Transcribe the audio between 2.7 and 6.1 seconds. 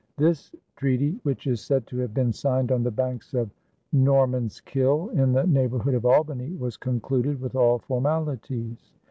on the banks of Norman's Kill in the neighborhood of